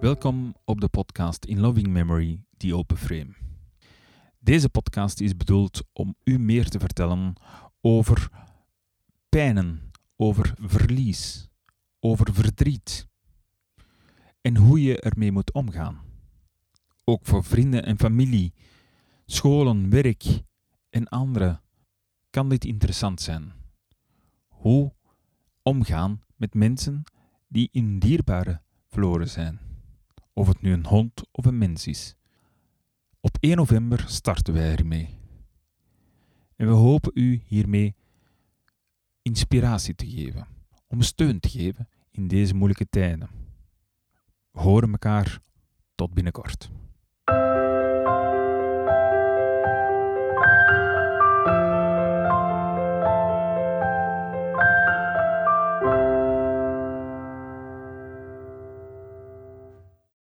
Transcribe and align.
Welkom 0.00 0.54
op 0.64 0.80
de 0.80 0.88
podcast 0.88 1.44
In 1.44 1.60
Loving 1.60 1.86
Memory, 1.86 2.44
The 2.56 2.74
Open 2.74 2.96
Frame. 2.96 3.34
Deze 4.38 4.68
podcast 4.68 5.20
is 5.20 5.36
bedoeld 5.36 5.82
om 5.92 6.14
u 6.24 6.38
meer 6.38 6.68
te 6.68 6.78
vertellen 6.78 7.32
over 7.80 8.30
pijnen, 9.28 9.90
over 10.16 10.54
verlies, 10.60 11.48
over 12.00 12.34
verdriet 12.34 13.08
en 14.40 14.56
hoe 14.56 14.82
je 14.82 15.00
ermee 15.00 15.32
moet 15.32 15.52
omgaan. 15.52 16.00
Ook 17.04 17.26
voor 17.26 17.44
vrienden 17.44 17.84
en 17.84 17.98
familie, 17.98 18.52
scholen, 19.26 19.90
werk 19.90 20.42
en 20.90 21.08
anderen 21.08 21.62
kan 22.30 22.48
dit 22.48 22.64
interessant 22.64 23.20
zijn. 23.20 23.52
Hoe 24.48 24.94
omgaan 25.62 26.20
met 26.36 26.54
mensen 26.54 27.02
die 27.48 27.68
in 27.72 27.98
dierbare 27.98 28.60
verloren 28.88 29.28
zijn, 29.28 29.67
of 30.38 30.48
het 30.48 30.60
nu 30.60 30.72
een 30.72 30.86
hond 30.86 31.22
of 31.30 31.44
een 31.44 31.58
mens 31.58 31.86
is. 31.86 32.14
Op 33.20 33.36
1 33.40 33.56
november 33.56 34.04
starten 34.06 34.54
wij 34.54 34.76
ermee. 34.76 35.18
En 36.56 36.66
we 36.66 36.72
hopen 36.72 37.10
u 37.14 37.42
hiermee 37.46 37.94
inspiratie 39.22 39.94
te 39.94 40.10
geven, 40.10 40.46
om 40.86 41.02
steun 41.02 41.40
te 41.40 41.48
geven 41.48 41.88
in 42.10 42.28
deze 42.28 42.54
moeilijke 42.54 42.88
tijden. 42.90 43.30
We 44.50 44.60
horen 44.60 44.90
elkaar 44.90 45.40
tot 45.94 46.14
binnenkort. 46.14 46.70